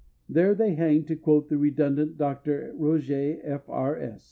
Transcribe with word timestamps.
There 0.27 0.55
they 0.55 0.73
hang 0.73 1.03
to 1.03 1.15
quote 1.15 1.47
the 1.49 1.59
redundant 1.59 2.17
Dr. 2.17 2.73
Roget, 2.75 3.39
F. 3.43 3.69
R. 3.69 4.17